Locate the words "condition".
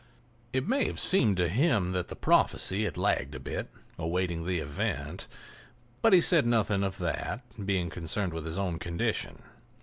8.79-9.43